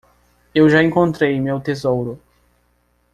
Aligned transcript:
Eu 0.55 0.67
já 0.67 0.81
encontrei 0.81 1.39
meu 1.39 1.59
tesouro. 1.59 2.19